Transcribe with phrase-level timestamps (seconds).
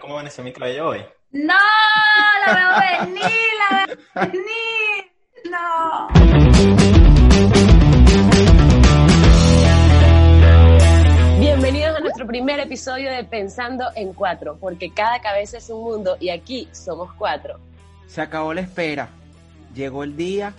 [0.00, 1.04] ¿Ya vieron cómo amaneció mi cabello hoy?
[1.32, 1.54] ¡No!
[2.46, 2.70] ¡La veo
[3.04, 3.30] venir!
[3.58, 3.96] ¡La veo
[4.32, 5.12] venir!
[5.50, 6.08] ¡No!
[11.38, 16.16] Bienvenidos a nuestro primer episodio de Pensando en Cuatro, porque cada cabeza es un mundo
[16.18, 17.60] y aquí somos cuatro.
[18.06, 19.10] Se acabó la espera.
[19.74, 20.54] Llegó el día.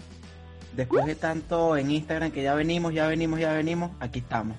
[0.74, 4.56] Después de tanto en Instagram que ya venimos, ya venimos, ya venimos, aquí estamos.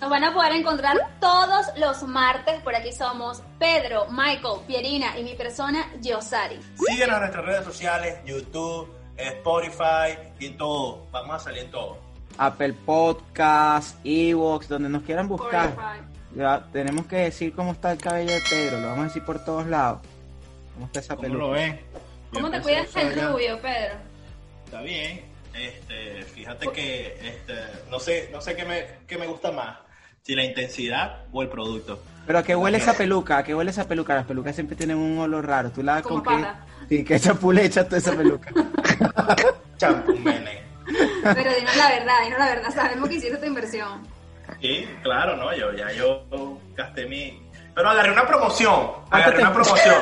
[0.00, 2.60] Nos van a poder encontrar todos los martes.
[2.62, 6.60] Por aquí somos Pedro, Michael, Pierina y mi persona, Yosari.
[6.86, 11.06] Síguenos en nuestras redes sociales, YouTube, Spotify y todo.
[11.10, 11.98] Vamos a salir en todo.
[12.38, 15.74] Apple Podcast, Evox, donde nos quieran buscar.
[16.34, 19.42] Ya tenemos que decir cómo está el cabello de Pedro, lo vamos a decir por
[19.42, 20.00] todos lados.
[20.74, 21.44] ¿Cómo está esa ¿Cómo peluca?
[21.46, 21.80] lo ven?
[22.34, 23.94] ¿Cómo te cuidas el rubio, Pedro?
[24.66, 25.24] Está bien.
[25.54, 27.54] Este, fíjate que este,
[27.88, 29.78] no sé, no sé qué me, qué me gusta más,
[30.26, 32.02] si la intensidad o el producto.
[32.26, 34.12] Pero a qué huele esa peluca, a qué huele esa peluca.
[34.16, 35.70] Las pelucas siempre tienen un olor raro.
[35.70, 36.44] Tú la con qué?
[36.88, 38.50] Sí, que champú le echas toda esa peluca.
[39.76, 40.62] Champú Mene.
[41.22, 42.70] Pero dinos la verdad, dinos la verdad.
[42.74, 44.02] Sabemos que hiciste tu inversión.
[44.60, 47.40] Sí, claro, no, yo ya yo gasté mi.
[47.72, 48.74] Pero agarré una promoción.
[49.10, 49.94] Ah, Agarré una promoción.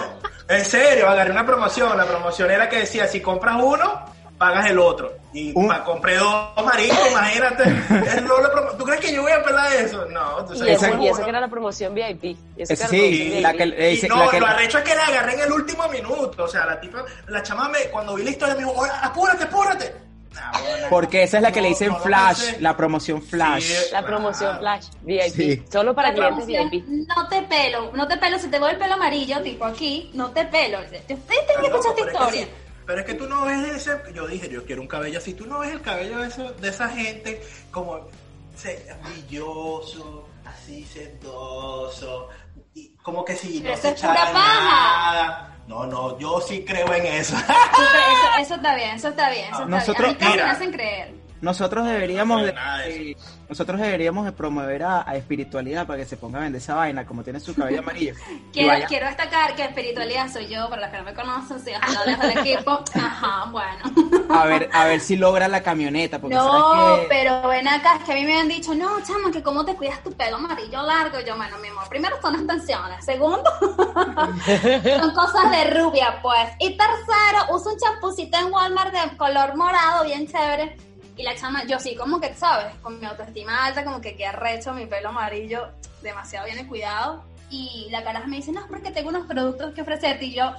[0.48, 1.96] En serio, agarré una promoción.
[1.98, 4.06] La promoción era que decía, si compras uno,
[4.44, 5.12] pagas el otro.
[5.32, 7.64] Y Un- pa- compré dos maricos, imagínate.
[8.28, 10.04] Promo- ¿Tú crees que yo voy a pelar eso?
[10.06, 10.82] No, tú Y sabes.
[10.82, 12.36] eso, y eso que era la promoción VIP.
[12.56, 13.58] Eso Sí, la promoción la VIP.
[13.76, 15.88] que- eh, Y no, la que- lo arrecho es que la agarré en el último
[15.88, 16.44] minuto.
[16.44, 19.44] O sea, la tipa, la chama me, cuando vi la historia me dijo, "Oye, apúrate,
[19.44, 19.94] apúrate.
[20.34, 23.62] Nah, bueno, Porque esa es la que le no, dicen no Flash, la promoción Flash.
[23.62, 24.58] Sí, La promoción.
[24.58, 25.32] Flash VIP.
[25.32, 25.62] Sí.
[25.72, 26.84] Solo para La clientes VIP.
[27.06, 28.38] no te pelo, no te pelo.
[28.40, 30.78] Si te voy el pelo amarillo, tipo aquí, no te pelo.
[30.80, 32.44] Ustedes tienen que Ah, no, escuchar esta pero es que historia.
[32.44, 32.50] sí,
[32.86, 33.98] Pero es que tú no ves ese.
[34.14, 35.34] Yo dije, yo quiero un cabello así.
[35.34, 37.40] Tú no ves el cabello de, eso- de esa gente
[37.70, 38.08] como
[38.56, 42.28] se, brilloso, así sedoso.
[42.74, 44.32] Y como que si no se es pura echara paja.
[44.32, 45.50] nada.
[45.66, 47.36] No, no, yo sí creo en eso.
[47.36, 50.22] Eso, eso está bien, eso está bien, eso está Nosotros- bien.
[50.22, 50.50] A mí me mira.
[50.52, 51.14] hacen creer.
[51.44, 53.16] Nosotros deberíamos No, de, nada de
[53.48, 57.04] nosotros deberíamos de promover a, a espiritualidad para que se ponga a vender esa vaina
[57.06, 58.14] como tiene su cabello amarillo.
[58.52, 61.74] Quiero, vaya- quiero destacar que espiritualidad soy yo, para los que no me conocen, soy
[61.74, 62.82] ojalá del equipo.
[62.94, 63.84] Ajá, bueno.
[64.30, 67.96] a ver, a ver si logra la camioneta, porque No, sabes que pero ven acá,
[67.96, 70.36] es que a mí me han dicho, no, chama, que cómo te cuidas tu pelo
[70.36, 71.20] amarillo largo.
[71.20, 73.04] Yo, bueno, mi amor, primero son extensiones.
[73.04, 76.48] Segundo, son cosas de rubia, pues.
[76.60, 80.76] Y tercero, uso un champucito en Walmart de color morado, bien chévere.
[81.16, 82.74] Y la chama, yo sí, como que, ¿sabes?
[82.82, 85.68] Con mi autoestima alta, como que qué arrecho, mi pelo amarillo,
[86.02, 87.24] demasiado bien cuidado.
[87.50, 90.24] Y la caraja me dice, no, porque tengo unos productos que ofrecerte.
[90.24, 90.52] Y yo,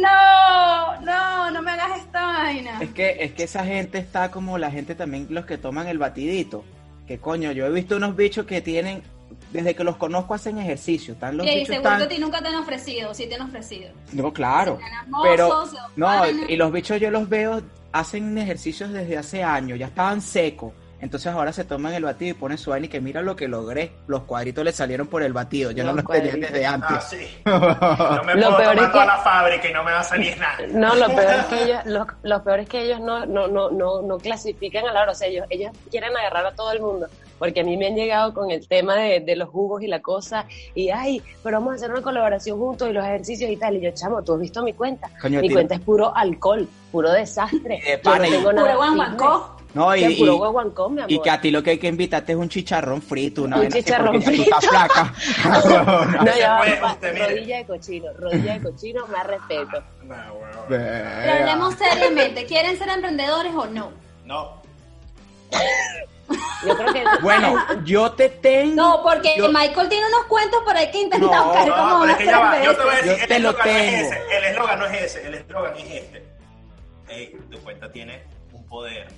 [0.00, 2.78] no, no, no me hagas esta vaina.
[2.80, 5.98] es que es que esa gente está como la gente también los que toman el
[5.98, 6.64] batidito.
[7.06, 9.02] Que coño, yo he visto unos bichos que tienen
[9.52, 12.40] desde que los conozco hacen ejercicio, están los y bichos seguro que a ti nunca
[12.40, 13.90] te han ofrecido, sí te han ofrecido.
[14.12, 14.78] No, claro.
[14.78, 17.62] Se Pero se no, y los bichos yo los veo
[17.98, 20.72] hacen ejercicios desde hace años, ya estaban secos.
[20.98, 23.48] Entonces ahora se toman el batido y ponen su vaina y que mira lo que
[23.48, 23.92] logré.
[24.06, 26.52] Los cuadritos le salieron por el batido, yo Los no los tenía cuadritos.
[26.52, 27.04] desde Ah, antes.
[27.04, 27.28] sí.
[27.44, 30.00] No me Lo puedo peor tomar es toda que- la fábrica y no me va
[30.00, 30.58] a salir nada.
[30.70, 33.70] No, lo peor es que ellos, lo, lo peor es que ellos no, no, no,
[33.70, 36.80] no, no clasifican a la hora, o sea, ellos, ellos quieren agarrar a todo el
[36.80, 37.06] mundo,
[37.38, 40.00] porque a mí me han llegado con el tema de, de los jugos y la
[40.00, 43.76] cosa, y ay, pero vamos a hacer una colaboración juntos y los ejercicios y tal,
[43.76, 45.56] y yo, chamo, tú has visto mi cuenta, Coño, mi tío.
[45.56, 48.76] cuenta es puro alcohol, puro desastre, yo no tengo nada
[49.16, 49.56] Puro.
[49.74, 50.16] No, y, Que y-
[51.24, 54.20] y a ti lo que hay que invitarte es un chicharrón frito, una Un chicharrón
[54.20, 54.42] ya tú frito.
[54.44, 55.14] estás flaca.
[56.24, 57.28] No, ya va, usted, mire.
[57.28, 59.82] rodilla de cochino, rodilla de cochino, más respeto.
[60.04, 60.64] Nah, huevón.
[60.68, 63.90] Pero hablemos seriamente, ¿quieren ser emprendedores o no?
[64.24, 64.62] No.
[66.66, 67.04] Yo creo que...
[67.22, 68.74] Bueno, yo te tengo.
[68.74, 71.86] No, porque yo- Michael tiene unos cuentos por ahí que intenta No, buscar No, como
[71.88, 72.62] pero una es que ya va.
[72.64, 74.12] Yo te voy a Yo decir, te el lo eslogan no es tengo.
[74.12, 74.36] ese.
[74.38, 75.26] El eslogan no es ese.
[75.26, 76.24] El eslogan es este.
[77.08, 79.08] Ey, tu cuenta tiene un poder.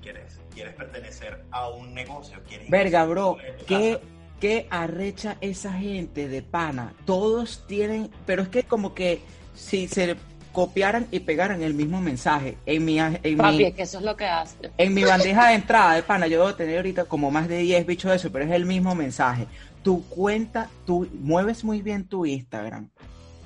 [0.00, 2.38] ¿Quieres, quieres pertenecer a un negocio?
[2.46, 3.98] ¿Quieres Verga, bro, ¿qué,
[4.38, 6.92] qué arrecha esa gente de pana?
[7.06, 9.22] Todos tienen, pero es que como que
[9.54, 10.14] si se
[10.54, 14.04] copiaran y pegaran el mismo mensaje en mi, en Papi, mi, es que eso es
[14.04, 14.70] lo que hace.
[14.78, 17.84] en mi bandeja de entrada de pana, yo debo tener ahorita como más de 10
[17.84, 19.46] bichos de eso, pero es el mismo mensaje.
[19.82, 22.88] tu cuenta, tú mueves muy bien tu Instagram.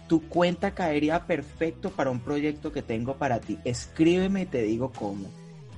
[0.07, 3.59] Tu cuenta caería perfecto para un proyecto que tengo para ti.
[3.65, 5.27] Escríbeme y te digo cómo.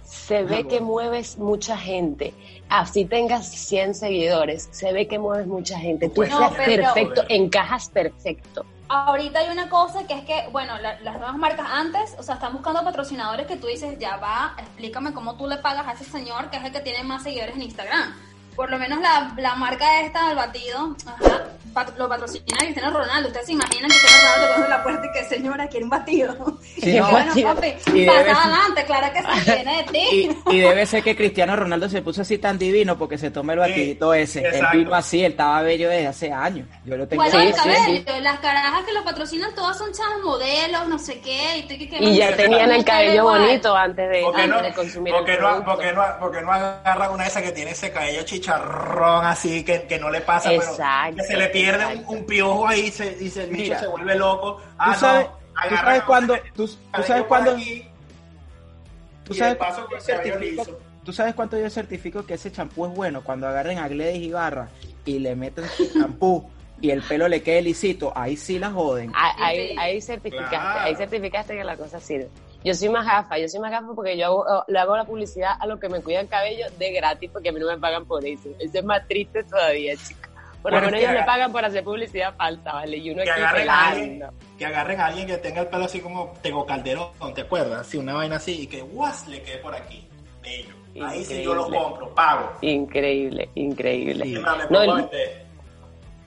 [0.05, 2.35] Se ve que mueves mucha gente.
[2.69, 6.09] Así tengas 100 seguidores, se ve que mueves mucha gente.
[6.09, 8.67] Tú Bueno, estás pero- perfecto, encajas perfecto.
[8.93, 12.35] Ahorita hay una cosa que es que, bueno, la- las nuevas marcas antes, o sea,
[12.35, 16.05] están buscando patrocinadores que tú dices, ya va, explícame cómo tú le pagas a ese
[16.05, 18.13] señor que es el que tiene más seguidores en Instagram.
[18.57, 23.29] Por lo menos la, la marca esta del batido, ajá, pat- lo patrocina Cristiano Ronaldo.
[23.29, 26.37] Ustedes se imaginan que Cristiano Ronaldo tocando la puerta y que señora quiere un batido.
[26.81, 27.55] Sí, no, bueno, batido.
[27.55, 30.31] papi, Y pasa debe adelante, claro que sí, viene de ti.
[30.51, 33.53] Y, y debe ser que Cristiano Ronaldo se puso así tan divino porque se toma
[33.53, 34.41] el batidito ese.
[34.41, 34.79] Él exacto.
[34.79, 36.67] vino así, él estaba bello desde hace años.
[36.87, 37.23] Yo lo tengo.
[37.27, 40.99] Igual el Sí, sí, cabello, las carajas que lo patrocinan todas son chavas modelos, no
[40.99, 43.43] sé qué, y tú que Y ya tenían el cabello igual.
[43.43, 45.71] bonito antes de, ¿Por qué antes no, de consumir por qué el no, producto.
[45.73, 49.27] por qué no, por qué no agarran una de esas que tiene ese cabello chicharrón
[49.27, 52.81] así que, que no le pasa, Exacto, pero que se le pierde un, piojo ahí
[52.87, 54.61] y, se, y se- el bicho se vuelve loco?
[54.79, 55.33] Ah, Tú sabes, no,
[55.69, 57.87] tú sabes una- tú, tú sabes aquí,
[59.25, 59.59] tú y sabes
[61.05, 64.69] tú sabes cuánto yo certifico que ese champú es bueno cuando agarren a Gledys Ibarra
[65.05, 66.49] y le meten su champú
[66.83, 69.13] y el pelo le quede lisito, ahí sí la joden.
[69.15, 70.81] Ahí, ahí, certificaste, Claro.
[70.81, 72.29] ahí certificaste que la cosa sirve.
[72.65, 75.05] Yo soy más gafa, yo soy más gafa porque yo hago, oh, le hago la
[75.05, 77.77] publicidad a los que me cuidan el cabello de gratis porque a mí no me
[77.79, 78.49] pagan por eso.
[78.59, 80.20] Eso es más triste todavía, chicos.
[80.63, 82.97] Por lo Bueno, menos que ellos le pagan por hacer publicidad falsa, ¿vale?
[82.99, 84.23] Y uno que agarren a alguien,
[84.59, 87.87] que agarren a alguien que tenga el pelo así como Tego Calderón, ¿te acuerdas?
[87.87, 90.07] Sí, una vaina así y que guas le quede por aquí.
[90.43, 90.75] Bello.
[91.07, 92.53] Ahí sí yo lo compro, pago.
[92.61, 94.25] Increíble, increíble.
[94.25, 94.35] Sí.
[94.71, 95.47] No, vender.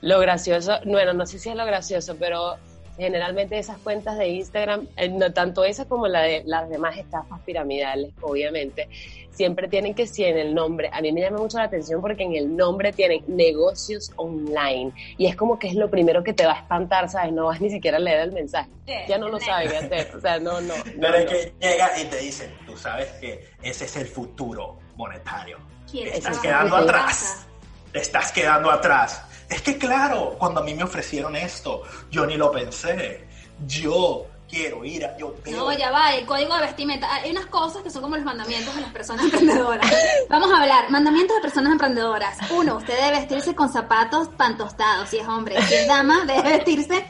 [0.00, 2.56] Lo gracioso, bueno, no sé si es lo gracioso, pero
[2.96, 7.40] generalmente esas cuentas de Instagram, eh, no tanto esa como la de las demás estafas
[7.40, 8.88] piramidales, obviamente,
[9.30, 10.90] siempre tienen que sí en el nombre.
[10.92, 15.26] A mí me llama mucho la atención porque en el nombre tienen negocios online y
[15.26, 17.32] es como que es lo primero que te va a espantar, ¿sabes?
[17.32, 18.70] No vas ni siquiera a leer el mensaje.
[19.08, 20.76] Ya no lo saben qué hacer, o sea, no, no.
[20.76, 21.30] no, Pero es no.
[21.30, 25.58] que llega y te dicen, tú sabes que ese es el futuro monetario.
[25.90, 27.46] ¿Quieres Te estás quedando atrás.
[27.92, 29.22] Te estás quedando atrás.
[29.54, 33.24] Es que claro, cuando a mí me ofrecieron esto, yo ni lo pensé.
[33.64, 35.16] Yo quiero ir a...
[35.16, 35.32] Yo.
[35.46, 37.14] No, ya va, el código de vestimenta.
[37.14, 39.88] Hay unas cosas que son como los mandamientos de las personas emprendedoras.
[40.28, 42.36] Vamos a hablar, mandamientos de personas emprendedoras.
[42.50, 45.62] Uno, usted debe vestirse con zapatos pan tostados, si es hombre.
[45.62, 47.06] Si es dama, debe vestirse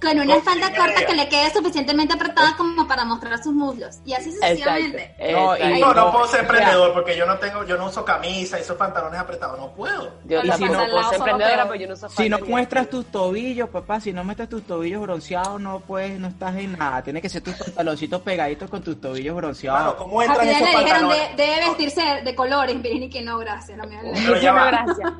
[0.00, 3.98] con una falda corta que le quede suficientemente apretada como para mostrar sus muslos.
[4.04, 4.46] Y así Exacto.
[4.56, 5.14] sucesivamente.
[5.32, 5.80] No, y-.
[5.80, 8.62] No, no No, puedo ser emprendedor porque yo no tengo, yo no uso camisa y
[8.62, 10.12] esos pantalones apretados, no puedo.
[10.24, 13.06] Yo Y si no- puedo ser emprendedora, pero yo no uso Si no muestras tus
[13.06, 17.02] tobillos, papá, si no muestras tus tobillos bronceados, no puedes, no estás en nada.
[17.02, 19.94] Tiene que ser tus pantaloncitos pegaditos con tus tobillos bronceados.
[19.94, 21.36] ¿cómo A entran esos le dijeron, pantalones?
[21.36, 22.82] de- debe vestirse de colores.
[22.82, 23.78] Virginia que no, gracias.
[23.78, 24.20] No me hables.
[24.20, 25.10] Pero ya No, gracias.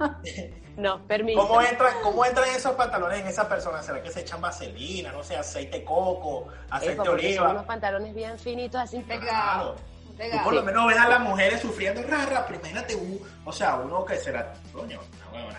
[0.76, 1.40] No, permiso.
[1.40, 3.82] ¿Cómo entran, ¿Cómo entran esos pantalones en esa persona?
[3.82, 7.50] ¿Será que se echan vaselina, no sé, aceite de coco, aceite de porque son unos
[7.52, 7.66] oliva?
[7.66, 9.76] pantalones bien finitos, así Claro.
[10.16, 10.38] Pegado.
[10.38, 13.76] Tú por lo menos ves a las mujeres sufriendo rara, pero imagínate un, o sea,
[13.76, 15.00] uno que será, coño,
[15.30, 15.58] una huevona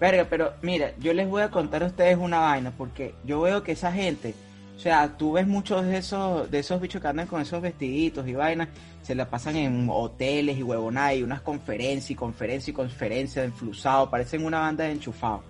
[0.00, 3.62] Verga, pero mira, yo les voy a contar a ustedes una vaina, porque yo veo
[3.62, 4.34] que esa gente,
[4.74, 8.26] o sea, tú ves muchos de esos, de esos bichos que andan con esos vestiditos
[8.26, 8.68] y vainas,
[9.02, 14.08] se la pasan en hoteles y huevonadas y unas conferencias y conferencias y conferencias enflusados,
[14.08, 15.42] parecen una banda de enchufados.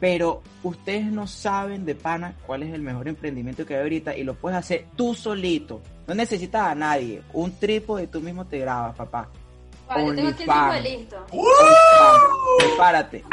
[0.00, 4.24] Pero ustedes no saben de pana cuál es el mejor emprendimiento que hay ahorita y
[4.24, 5.80] lo puedes hacer tú solito.
[6.06, 7.22] No necesitas a nadie.
[7.32, 9.28] Un trípode y tú mismo te grabas, papá.
[9.88, 11.26] Vale, yo tengo de listo.
[12.58, 13.24] Prepárate.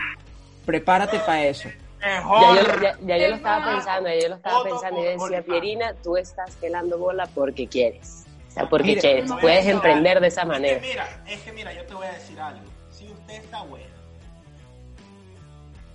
[0.66, 1.70] Prepárate para eso.
[2.00, 5.10] Ya yo, ya, ya yo lo estaba pensando, ya yo lo estaba pensando y yo
[5.12, 5.44] decía.
[5.44, 8.26] Pierina, tú estás pelando bola porque quieres.
[8.52, 10.80] O sea, porque Mira, no Puedes emprender de esa Es que manera.
[10.82, 12.66] mira, es que mira, yo te voy a decir algo.
[12.92, 13.86] Si usted está bueno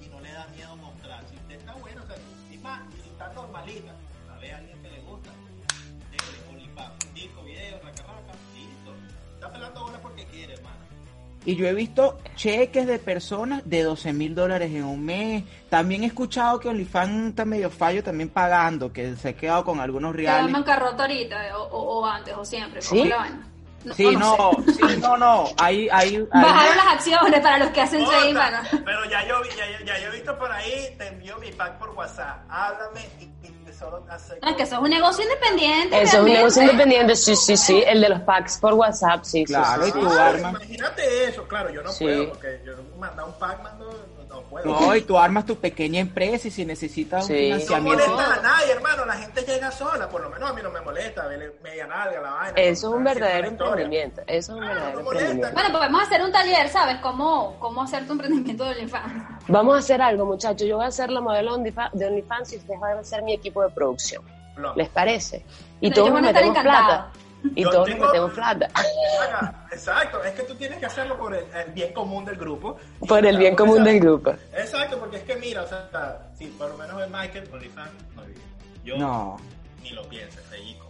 [0.00, 2.16] y no le da miedo mostrar, si usted está bueno, o sea,
[2.48, 2.54] si
[3.10, 3.92] está normalita,
[11.46, 15.44] Y yo he visto cheques de personas de 12 mil dólares en un mes.
[15.70, 19.80] También he escuchado que OnlyFans está medio fallo también pagando, que se ha quedado con
[19.80, 20.52] algunos ¿Te dan reales.
[20.52, 22.80] bancarrota ahorita eh, o, o- o antes o siempre?
[22.88, 23.08] ¿Cómo ¿Sí?
[23.84, 24.72] No, Sí, no, sé.
[24.74, 25.44] sí, no, no.
[25.58, 28.34] Ahí, ahí, ahí- Bajaron las acciones para los que hacen trading.
[28.84, 31.90] Pero ya yo, ya, ya yo he visto por ahí, te envío mi pack por
[31.90, 32.40] WhatsApp.
[32.50, 33.26] Háblame y
[33.78, 34.38] solo hace.
[34.42, 36.02] Es que eso es un negocio independiente.
[36.02, 37.82] Eso es un negocio independiente, sí, sí, sí.
[37.86, 39.98] El de los packs por WhatsApp, sí, sí, Claro, sí, y sí.
[40.00, 40.32] tú Ah.
[40.38, 42.04] Imagínate eso, claro, yo no Sí.
[42.04, 44.05] puedo, porque yo mandar un pack mando,
[44.64, 44.86] no, puedo.
[44.88, 47.32] No, y tú armas tu pequeña empresa y si necesitas Sí.
[47.32, 48.08] un No financiamiento.
[48.08, 49.04] molestas a nadie, hermano.
[49.04, 50.08] La gente llega sola.
[50.08, 51.28] Por lo menos a mí no me molesta.
[51.62, 52.52] Media nalga la vaina.
[52.60, 54.22] Eso es un verdadero emprendimiento.
[54.26, 55.30] Eso es un Ah, verdadero no molesta.
[55.30, 55.60] emprendimiento.
[55.62, 56.96] Bueno, podemos hacer un taller, ¿sabes?
[57.02, 59.24] ¿Cómo, cómo hacer tu emprendimiento de OnlyFans?
[59.48, 60.66] Vamos a hacer algo, muchachos.
[60.66, 63.62] Yo voy a ser la modelo de OnlyFans y ustedes van a ser mi equipo
[63.62, 64.22] de producción.
[64.56, 64.74] No.
[64.74, 65.44] ¿Les parece?
[65.80, 67.10] Y Pero todos estar metemos plata.
[67.54, 68.68] Y Yo todos tengo- metemos plata.
[69.22, 72.76] Haga, Exacto, es que tú tienes que hacerlo por el, el bien común del grupo.
[73.06, 74.30] Por el bien común del grupo.
[74.52, 78.22] Exacto, porque es que mira, o sea, si por lo menos el Michael, OnlyFans, no.
[78.84, 79.36] Yo No.
[79.82, 80.85] ni lo pienses, fellico.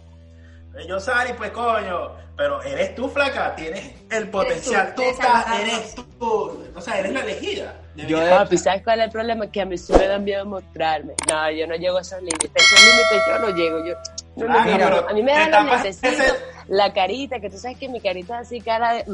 [0.85, 5.95] Yo, Sari, pues coño, pero eres tú, flaca, tienes el potencial, tú, tú, estás, eres
[5.95, 7.73] tú, o sea, eres la elegida.
[7.95, 9.49] Yo Papi, ¿sabes cuál es el problema?
[9.49, 11.13] Que a mí sí me da miedo mostrarme.
[11.27, 12.51] No, yo no llego a esos límites.
[12.53, 13.85] Esos límites yo no llego.
[13.85, 13.93] Yo,
[14.35, 15.09] no, no, Ah, no, no.
[15.09, 16.35] A mí me te da lo tapas necesito, ese-
[16.67, 19.05] la carita, que tú sabes que mi carita es así, cara de...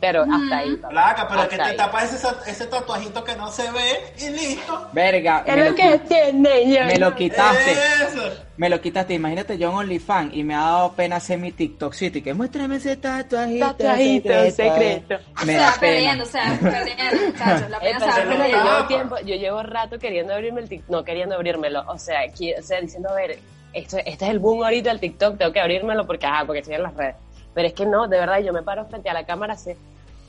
[0.00, 0.90] pero hasta ahí, papá.
[0.90, 1.76] Flaca, pero es que Hasta te ahí.
[1.76, 4.88] tapas ese, ese tatuajito que no se ve y listo.
[4.92, 6.84] Verga, Es me lo lo, que tiene yo.
[6.84, 7.72] me lo quitaste.
[7.72, 8.42] Eso.
[8.58, 9.14] Me lo quitaste.
[9.14, 12.22] Imagínate yo en OnlyFans y me ha dado pena hacer mi TikTok City.
[12.22, 13.66] Que muéstrame ese tatuajito.
[13.66, 15.16] Tatuajito secreto.
[15.44, 16.24] Me se da va perdiendo, pena.
[16.24, 17.70] o sea, perdiendo, muchachos.
[17.70, 21.04] La pena pero se yo, llevo tiempo, yo llevo rato queriendo abrirme el TikTok, no
[21.04, 23.38] queriendo abrírmelo, o sea, qui- o sea, diciendo, a ver,
[23.72, 26.76] esto, este es el boom ahorita del TikTok, tengo que abrírmelo porque, ajá, porque estoy
[26.76, 27.16] en las redes.
[27.56, 29.70] Pero es que no, de verdad, yo me paro frente a la cámara así,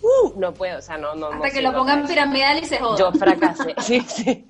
[0.01, 2.79] uh, no puedo, o sea, no, no, no Hasta que lo pongan piramidal y se
[2.79, 2.97] joda.
[2.97, 4.47] Yo fracasé, sí, sí.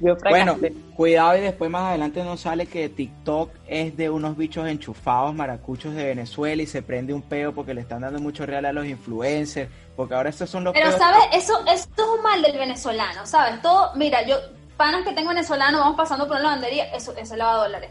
[0.00, 0.74] Yo Bueno, fracasé.
[0.96, 5.94] cuidado y después más adelante nos sale que TikTok es de unos bichos enchufados maracuchos
[5.94, 8.84] de Venezuela y se prende un peo porque le están dando mucho real a los
[8.84, 11.22] influencers, porque ahora estos son los Pero, peos- ¿sabes?
[11.32, 13.62] Eso, eso es un mal del venezolano, ¿sabes?
[13.62, 14.34] Todo, mira, yo,
[14.76, 17.90] panas que tengo venezolanos, vamos pasando por una lavandería, eso, eso es lavado dólares.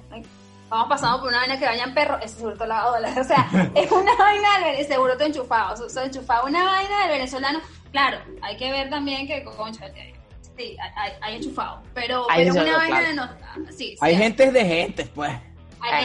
[0.71, 3.17] Vamos pasando por una vaina que vayan perros, eso seguro todo lavado dólares.
[3.21, 5.85] O sea, es una vaina del vene- seguro todo enchufado.
[5.85, 7.59] O sea, enchufado una vaina del venezolano.
[7.91, 10.13] Claro, hay que ver también que, concha, eh,
[10.57, 11.83] sí, hay, hay, hay enchufado.
[11.93, 13.07] Pero, Hay pero es una vaina claro.
[13.09, 13.71] de no.
[13.71, 15.31] Sí, sí, Hay gente de gente, pues.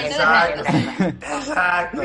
[0.04, 0.62] Exacto.
[1.04, 2.02] Exacto.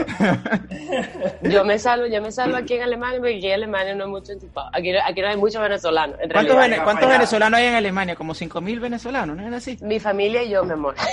[1.43, 4.09] Yo me salvo, yo me salvo aquí en Alemania porque aquí en Alemania no hay
[4.09, 4.69] mucho enchufado.
[4.73, 8.15] Aquí, aquí no hay muchos venezolanos, en ¿Cuántos, vene- cuántos venezolanos hay en Alemania?
[8.15, 9.77] Como 5.000 venezolanos, ¿no es así?
[9.81, 10.95] Mi familia y yo, mi amor.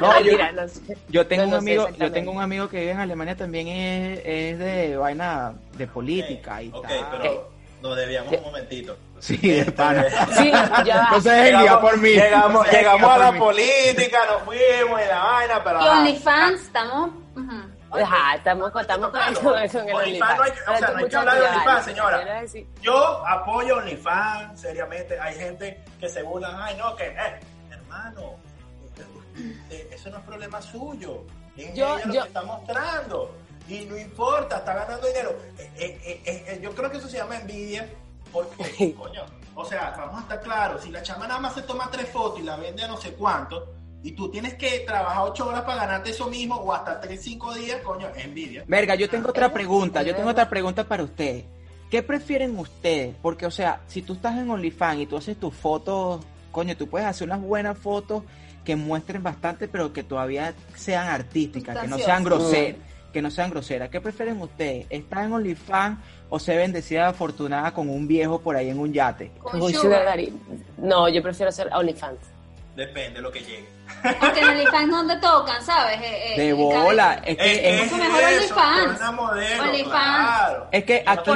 [0.00, 0.96] No, yo- mentira, no sé.
[1.08, 4.20] Yo tengo No, un amigo, yo tengo un amigo que vive en Alemania también es,
[4.24, 6.82] es de vaina de política y tal.
[7.12, 7.51] pero
[7.82, 8.96] nos debíamos un momentito.
[9.18, 10.04] Sí, pana.
[10.36, 10.50] Sí,
[10.84, 12.10] ya se dejen guiar por mí.
[12.10, 13.38] Llegamos, llegamos a la mí.
[13.38, 15.80] política, nos fuimos y la vaina, pero.
[15.84, 15.88] Y.
[15.88, 17.10] OnlyFans, estamos.
[17.36, 17.72] ujú.
[17.94, 21.08] Ajá, estamos, estamos con Claro, eso con el OnlyFans no hay o sea, no hay
[21.08, 22.44] que hablar de OnlyFans, señora.
[22.80, 25.20] Yo apoyo OnlyFans, seriamente.
[25.20, 28.36] Hay gente que se burlan, ay, no, que, eh, hermano,
[29.90, 31.22] eso no es problema suyo.
[31.56, 33.34] Es Yo- ella lo yo- que está mostrando.
[33.68, 35.36] Y no importa, está ganando dinero.
[35.58, 36.00] Eh, eh,
[37.42, 37.88] envidia.
[38.32, 39.22] Porque, coño,
[39.54, 40.82] o sea, vamos a estar claros.
[40.82, 43.12] Si la chama nada más se toma tres fotos y la vende a no sé
[43.12, 47.22] cuánto, y tú tienes que trabajar ocho horas para ganarte eso mismo, o hasta tres,
[47.22, 48.64] cinco días, coño, es envidia.
[48.66, 51.44] Verga, yo tengo otra pregunta, yo tengo otra pregunta para ustedes.
[51.90, 53.14] ¿Qué prefieren ustedes?
[53.20, 56.88] Porque, o sea, si tú estás en OnlyFans y tú haces tus fotos, coño, tú
[56.88, 58.22] puedes hacer unas buenas fotos
[58.64, 62.80] que muestren bastante, pero que todavía sean artísticas, que no sean groseras,
[63.12, 63.88] que no sean groseras.
[63.90, 64.86] ¿Qué prefieren ustedes?
[64.90, 65.98] ¿Estar en OnlyFans
[66.30, 69.30] o ser bendecida afortunada con un viejo por ahí en un yate?
[69.52, 70.32] Daddy.
[70.78, 72.18] No, yo prefiero hacer OnlyFans.
[72.74, 73.68] Depende de lo que llegue.
[74.18, 76.00] Porque en OnlyFans no te tocan, ¿sabes?
[76.00, 77.20] Eh, eh, De bola.
[77.24, 79.00] Es que, Eh, es, Mucho mejor eso, OnlyFans.
[79.00, 79.90] una modelo, OnlyFans.
[79.90, 80.68] claro.
[80.72, 81.30] es que aquí...
[81.30, 81.34] yo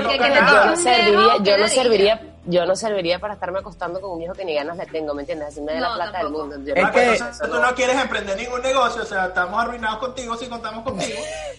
[0.66, 4.32] no serviría, yo ¿qué no serviría, yo no serviría para estarme acostando con un hijo
[4.32, 5.48] que ni ganas le tengo, ¿me entiendes?
[5.48, 6.48] Así me dé la plata tampoco.
[6.48, 6.68] del mundo.
[6.70, 9.98] Yo Es no- que- entonces tú no quieres emprender ningún negocio, o sea, estamos arruinados
[9.98, 11.18] contigo si contamos contigo.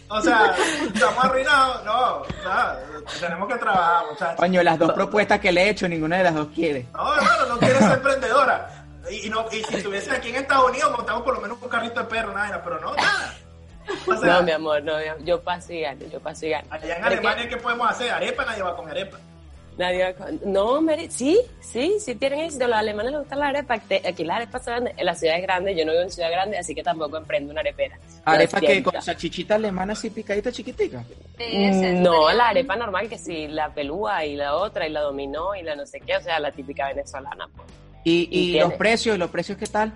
[0.10, 0.56] O sea,
[0.94, 2.79] estamos arruinados, no, nada,
[3.20, 4.36] tenemos que trabajar, muchachos.
[4.38, 6.86] Coño, las dos propuestas que le he hecho, ninguna de las dos quiere.
[6.94, 8.74] No, hermano, no quieres ser emprendedora.
[9.10, 11.70] Y, y no, y si estuviese aquí en Estados Unidos, montamos por lo menos un
[11.70, 13.34] carrito de perro, nada, pero no, nada.
[14.06, 16.50] O sea, No, mi amor, no, mi amor, yo paso y gano, yo paso y
[16.50, 16.67] gano.
[16.72, 18.12] allá en Alemania, ¿qué podemos hacer?
[18.12, 19.17] Arepa, nadie va con arepa.
[19.78, 20.16] Nadie
[20.46, 22.68] No, Mary, sí, sí, sí tienen éxito.
[22.68, 23.78] Los alemanes les gusta la arepa.
[23.80, 26.12] te- Aquí las arepas se venden en la ciudad es grande, yo no vivo en
[26.12, 27.98] ciudad grande, así que tampoco emprendo una arepera.
[28.26, 31.04] Arepa que con salchichita alemana así picadita chiquitica.
[31.40, 35.56] Mm, No, la arepa normal, que sí, la pelúa y la otra, y la dominó
[35.56, 37.48] y la no sé qué, o sea, la típica venezolana.
[37.56, 37.68] Pues.
[38.04, 39.92] Y, Y los precios, los precios qué tal?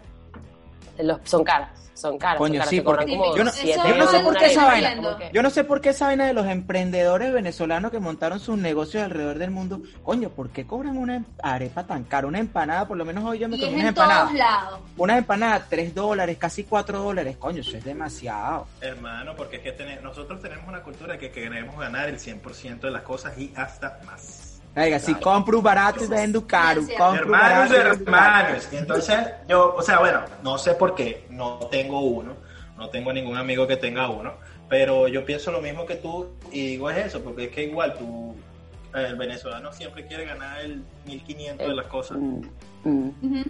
[0.99, 2.37] Los, son caras, son caras.
[2.37, 5.17] Coño, son caras, sí, porque como yo no- yo sé por una qué esa vaina-
[5.17, 8.57] que- Yo no sé por qué esa vaina de los emprendedores venezolanos que montaron sus
[8.57, 9.81] negocios alrededor del mundo.
[10.03, 12.27] Coño, ¿por qué cobran una arepa tan cara?
[12.27, 14.33] Una empanada, por lo menos hoy yo me comí es unas en todos empanadas.
[14.33, 14.79] lados.
[14.97, 17.37] Unas empanadas, 3 dólares, casi 4 dólares.
[17.37, 18.67] Coño, eso es demasiado.
[18.81, 22.91] Hermano, porque es que tene- nosotros tenemos una cultura que queremos ganar el 100% de
[22.93, 24.50] las cosas y hasta más.
[24.75, 26.81] Oiga, si compro barato y vendo caro.
[26.97, 28.69] Compro hermanos barato y hermanos.
[28.71, 32.33] Entonces, yo, o sea, bueno, no sé por qué, no tengo uno,
[32.77, 34.33] no tengo ningún amigo que tenga uno,
[34.69, 37.95] pero yo pienso lo mismo que tú y digo es eso, porque es que igual
[37.97, 38.33] tú,
[38.93, 42.17] el venezolano siempre quiere ganar el 1500 de las cosas.
[42.17, 42.41] Mm,
[42.85, 43.07] mm.
[43.21, 43.43] Ujú.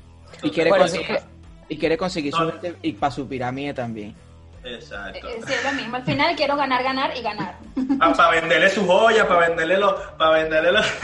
[0.43, 1.19] Y quiere conseguir,
[1.69, 2.53] y quiere conseguir su No.
[2.81, 4.15] y para su pirámide también.
[4.63, 5.27] Exacto.
[5.27, 5.95] Eh, Sí, es lo mismo.
[5.97, 7.55] Al final quiero ganar, ganar y ganar.
[8.15, 10.85] Para venderle su joya, para venderle los, para venderle los...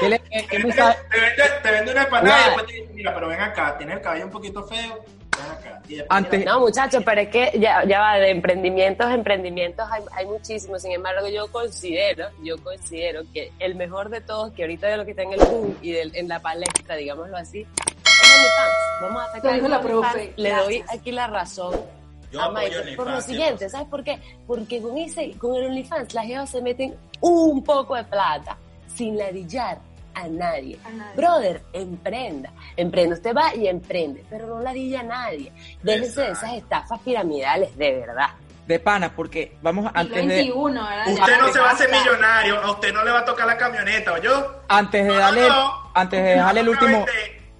[0.00, 3.14] ¿Qué le- qué- qué te, vende, te vende una empanada y después te dice, mira,
[3.14, 5.02] pero ven acá, tienes el cabello un poquito feo,
[5.38, 5.80] ven acá.
[6.10, 10.82] Antes- No, muchachos, pero es que ya, ya va, de emprendimientos, emprendimientos hay, hay muchísimos.
[10.82, 15.04] Sin embargo, yo considero, yo considero que el mejor de todos, que ahorita de lo
[15.06, 18.74] que está en el boom y del- en la palestra, digámoslo así, es OnlyFans.
[19.00, 20.32] Vamos a sacar el la profe.
[20.36, 21.74] Le doy aquí la razón
[22.30, 24.20] yo a Michael el por lo siguiente, ¿sabes por qué?
[24.46, 28.56] Porque con ese, con el OnlyFans, las jevas se meten un poco de plata
[28.94, 29.78] sin ladillar
[30.14, 30.78] a nadie.
[30.84, 31.16] A nadie.
[31.16, 32.50] Brother, emprenda.
[32.76, 33.16] Emprenda.
[33.16, 35.52] Usted va y emprende, pero no ladilla a nadie.
[35.82, 38.30] Déjese de esas estafas piramidales, de verdad.
[38.66, 41.08] De pana, porque vamos Siglo antes de, XXI, ¿verdad?
[41.08, 43.56] Usted no se va a hacer millonario, a usted no le va a tocar la
[43.56, 44.62] camioneta, ¿o yo?
[44.66, 45.48] antes de darle,
[45.94, 47.06] antes de dejarle el último.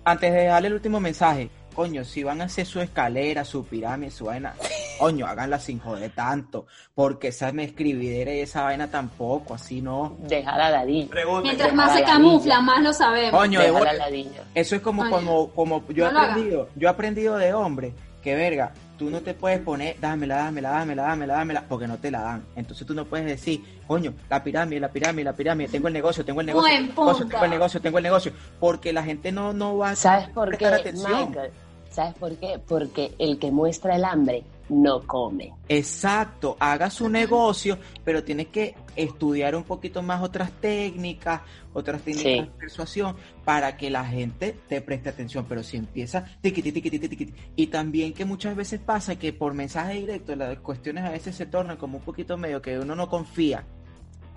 [0.06, 4.10] Antes de dejarle el último mensaje, coño, si van a hacer su escalera, su pirámide,
[4.10, 4.54] su vaina,
[4.98, 10.16] coño, háganla sin joder tanto, porque esa me escribidera y esa vaina tampoco, así no.
[10.20, 11.10] Deja la ladilla.
[11.10, 11.42] Pregunte.
[11.48, 13.38] Mientras más se camufla, más lo sabemos.
[13.38, 13.92] Coño, de Deja la bola.
[13.98, 14.44] ladilla.
[14.54, 15.16] Eso es como Coño.
[15.16, 17.92] como, como yo he No aprendido, yo he aprendido de hombre,
[18.26, 22.10] que verga, tú no te puedes poner, dámela, dámela, dámela, dámela, dámela, porque no te
[22.10, 22.44] la dan.
[22.56, 26.24] Entonces tú no puedes decir, coño, la pirámide, la pirámide, la pirámide, tengo el negocio,
[26.24, 29.30] tengo el negocio, tengo el negocio, tengo el negocio, tengo el negocio, porque la gente
[29.30, 31.28] no, no va a ¿Sabes por qué, prestar atención.
[31.28, 31.52] Michael?
[31.88, 32.60] ¿Sabes por qué?
[32.66, 35.52] Porque el que muestra el hambre no come.
[35.68, 41.42] Exacto, haga su negocio, pero tienes que estudiar un poquito más otras técnicas,
[41.72, 42.40] otras técnicas Sí.
[42.40, 45.44] de persuasión para que la gente te preste atención.
[45.48, 49.94] Pero si empieza tiquiti, tiquiti, tiquiti, y también que muchas veces pasa que por mensaje
[49.94, 53.64] directo las cuestiones a veces se tornan como un poquito medio que uno no confía.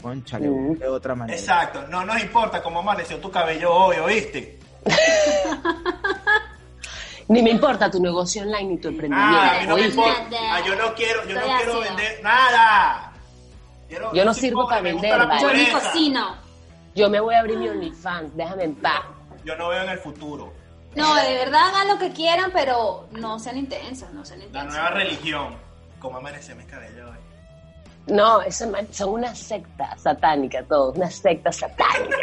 [0.01, 0.77] Conchale, Mm.
[0.77, 1.37] de otra manera.
[1.37, 4.57] Exacto, no nos importa cómo amaneció tu cabello hoy, ¿oíste?
[7.29, 9.39] Ni me importa tu negocio online ni tu emprendimiento.
[9.39, 9.91] Ah, no me.
[10.51, 11.79] Ah, yo no quiero, yo no quiero ácido.
[11.81, 13.13] vender nada.
[13.87, 15.41] Quiero- Yo no sirvo pobre, para vender, la ¿vale?
[15.41, 16.35] Yo ni cocino.
[16.95, 19.01] Yo me voy a abrir mi OnlyFans, déjame en paz.
[19.45, 20.51] Yo no veo en el futuro.
[20.95, 24.73] No, de verdad hagan lo que quieran, pero no sean intensos, no sean La intensos.
[24.73, 25.55] nueva religión.
[25.99, 27.17] ¿Cómo amanece mi cabello hoy?
[28.07, 28.39] No,
[28.91, 32.17] son una secta satánica todos, una secta satánica.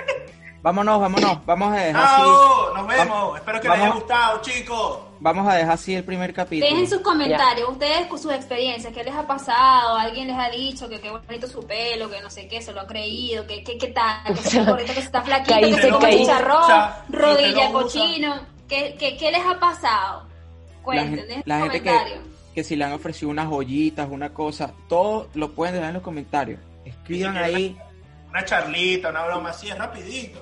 [0.66, 2.74] Vámonos, vámonos, vamos a dejar así, ¡Chao!
[2.74, 3.08] Nos vemos.
[3.08, 4.98] Vamos- Espero que les haya gustado, chicos.
[5.20, 6.68] vamos a dejar así el primer capítulo.
[6.68, 10.88] Dejen sus comentarios, ustedes con sus experiencias, qué les ha pasado, alguien les ha dicho
[10.88, 13.78] que qué bonito su pelo, que no sé qué, se lo ha creído, que qué,
[13.78, 16.62] qué tal, que se que se está flaquito, que se come chicharrón,
[17.10, 17.72] rodilla usted lo usa.
[17.72, 18.34] cochino,
[18.68, 20.26] ¿qué, qué, qué les ha pasado?
[20.82, 22.24] Cuenten, dejen la sus gente que, comentarios.
[22.56, 26.02] que si le han ofrecido unas joyitas, una cosa, todo lo pueden dejar en los
[26.02, 26.58] comentarios.
[26.84, 27.76] Escriban ahí
[28.30, 30.40] Una charlita, una broma así, es rapidito.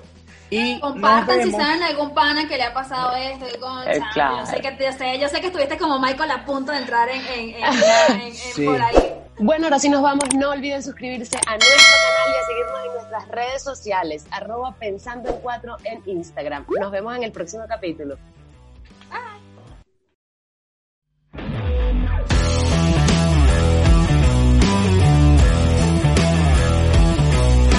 [0.49, 4.39] Y Compartan si saben algún pana que le ha pasado esto, concha, Eh, claro.
[4.39, 7.09] yo sé que yo sé, yo sé que estuviste como Michael a punto de entrar
[7.09, 7.63] en, en, en-
[8.11, 8.65] en- en- Sí.
[8.65, 8.95] por ahí.
[9.37, 10.23] Bueno, ahora sí nos vamos.
[10.37, 15.29] No olviden suscribirse a nuestro canal y a seguirnos en nuestras redes sociales, arroba pensando
[15.29, 16.65] en cuatro en Instagram.
[16.79, 18.17] Nos vemos en el próximo capítulo.